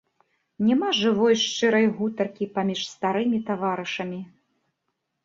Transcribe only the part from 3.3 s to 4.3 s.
таварышамі.